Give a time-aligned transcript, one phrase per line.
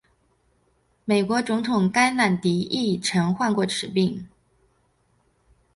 [1.05, 4.25] 美国总统甘乃迪亦曾患此病。